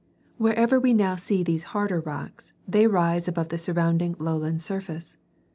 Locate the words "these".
1.43-1.61